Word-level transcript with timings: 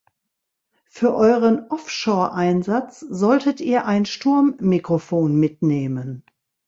Für 0.87 1.13
euren 1.13 1.67
Offshore-Einsatz 1.69 3.01
solltet 3.01 3.61
ihr 3.61 3.85
ein 3.85 4.07
Sturmmikrofon 4.07 5.35
mitnehmen. 5.39 6.23